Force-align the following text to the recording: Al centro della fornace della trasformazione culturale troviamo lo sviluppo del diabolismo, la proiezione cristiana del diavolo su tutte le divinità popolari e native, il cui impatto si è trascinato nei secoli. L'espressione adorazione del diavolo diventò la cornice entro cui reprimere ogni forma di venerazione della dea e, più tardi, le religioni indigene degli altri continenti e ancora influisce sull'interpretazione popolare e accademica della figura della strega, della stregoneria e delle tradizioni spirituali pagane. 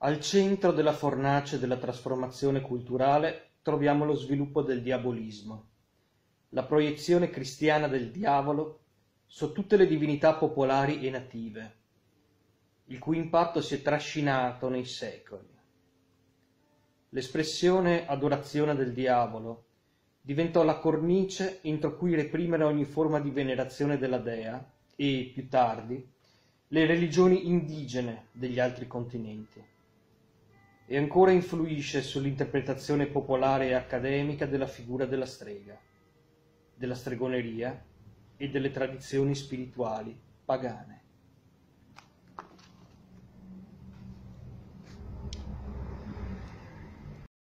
Al 0.00 0.20
centro 0.20 0.70
della 0.70 0.92
fornace 0.92 1.58
della 1.58 1.76
trasformazione 1.76 2.60
culturale 2.60 3.54
troviamo 3.62 4.04
lo 4.04 4.14
sviluppo 4.14 4.62
del 4.62 4.80
diabolismo, 4.80 5.70
la 6.50 6.62
proiezione 6.62 7.30
cristiana 7.30 7.88
del 7.88 8.12
diavolo 8.12 8.78
su 9.26 9.50
tutte 9.50 9.76
le 9.76 9.88
divinità 9.88 10.34
popolari 10.34 11.04
e 11.04 11.10
native, 11.10 11.74
il 12.84 13.00
cui 13.00 13.16
impatto 13.16 13.60
si 13.60 13.74
è 13.74 13.82
trascinato 13.82 14.68
nei 14.68 14.84
secoli. 14.84 15.48
L'espressione 17.08 18.06
adorazione 18.06 18.76
del 18.76 18.92
diavolo 18.92 19.64
diventò 20.20 20.62
la 20.62 20.78
cornice 20.78 21.58
entro 21.62 21.96
cui 21.96 22.14
reprimere 22.14 22.62
ogni 22.62 22.84
forma 22.84 23.18
di 23.18 23.30
venerazione 23.30 23.98
della 23.98 24.18
dea 24.18 24.64
e, 24.94 25.32
più 25.34 25.48
tardi, 25.48 26.08
le 26.68 26.86
religioni 26.86 27.48
indigene 27.48 28.26
degli 28.30 28.60
altri 28.60 28.86
continenti 28.86 29.76
e 30.90 30.96
ancora 30.96 31.32
influisce 31.32 32.00
sull'interpretazione 32.00 33.08
popolare 33.08 33.66
e 33.66 33.74
accademica 33.74 34.46
della 34.46 34.66
figura 34.66 35.04
della 35.04 35.26
strega, 35.26 35.78
della 36.74 36.94
stregoneria 36.94 37.84
e 38.38 38.48
delle 38.48 38.70
tradizioni 38.70 39.34
spirituali 39.34 40.18
pagane. 40.46 41.07